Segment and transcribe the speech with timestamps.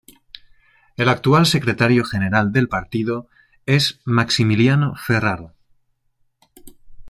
[0.97, 3.29] El actual Secretario General del partido
[3.67, 5.53] es Maximiliano Ferraro.